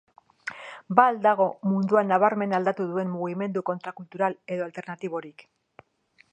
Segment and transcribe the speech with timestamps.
[0.99, 5.49] Ba al dago mundua nabarmen aldatu duen mugimendu kontrakultural edo alternatiborik?